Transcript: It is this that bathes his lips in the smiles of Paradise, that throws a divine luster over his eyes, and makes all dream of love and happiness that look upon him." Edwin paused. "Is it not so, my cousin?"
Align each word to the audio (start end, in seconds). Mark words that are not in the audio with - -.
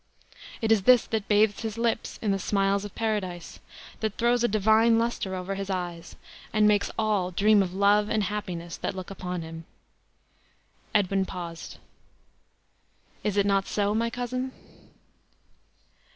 It 0.63 0.71
is 0.71 0.81
this 0.81 1.05
that 1.05 1.27
bathes 1.27 1.61
his 1.61 1.77
lips 1.77 2.17
in 2.23 2.31
the 2.31 2.39
smiles 2.39 2.83
of 2.85 2.95
Paradise, 2.95 3.59
that 3.99 4.17
throws 4.17 4.43
a 4.43 4.47
divine 4.47 4.97
luster 4.97 5.35
over 5.35 5.53
his 5.53 5.69
eyes, 5.69 6.15
and 6.51 6.67
makes 6.67 6.89
all 6.97 7.29
dream 7.29 7.61
of 7.61 7.75
love 7.75 8.09
and 8.09 8.23
happiness 8.23 8.77
that 8.77 8.95
look 8.95 9.11
upon 9.11 9.43
him." 9.43 9.63
Edwin 10.95 11.27
paused. 11.27 11.77
"Is 13.23 13.37
it 13.37 13.45
not 13.45 13.67
so, 13.67 13.93
my 13.93 14.09
cousin?" 14.09 14.53